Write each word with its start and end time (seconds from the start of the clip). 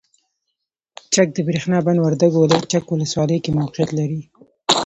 چک 1.13 1.27
دبریښنا 1.35 1.77
بند 1.85 1.99
وردګو 2.01 2.37
ولایت 2.41 2.65
چک 2.71 2.85
ولسوالۍ 2.89 3.37
کې 3.43 3.51
موقعیت 3.59 3.89
لري. 3.97 4.21